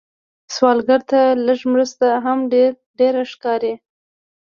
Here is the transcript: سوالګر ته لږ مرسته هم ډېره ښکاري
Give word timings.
سوالګر 0.53 1.01
ته 1.09 1.21
لږ 1.45 1.59
مرسته 1.73 2.07
هم 2.25 2.39
ډېره 2.99 3.21
ښکاري 3.31 3.73